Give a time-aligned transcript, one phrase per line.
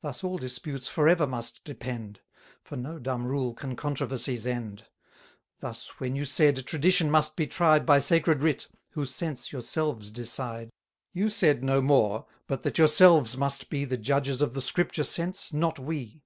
[0.00, 2.20] Thus all disputes for ever must depend;
[2.62, 4.84] For no dumb rule can controversies end.
[5.58, 10.70] Thus, when you said, Tradition must be tried By Sacred Writ, whose sense yourselves decide,
[11.12, 15.52] You said no more, but that yourselves must be The judges of the Scripture sense,
[15.52, 16.22] not we.